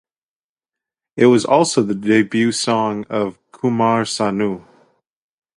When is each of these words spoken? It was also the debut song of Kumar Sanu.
It 1.15 1.27
was 1.27 1.45
also 1.45 1.83
the 1.83 1.93
debut 1.93 2.51
song 2.53 3.05
of 3.07 3.37
Kumar 3.51 4.01
Sanu. 4.01 4.65